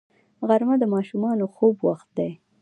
غرمه 0.47 0.75
د 0.81 0.85
ماشومانو 0.93 1.45
د 1.49 1.51
خوب 1.55 1.75
وخت 1.87 2.07
دی 2.17 2.31